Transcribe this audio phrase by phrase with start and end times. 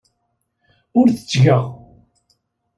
[0.99, 1.65] Ur t-ttgeɣ.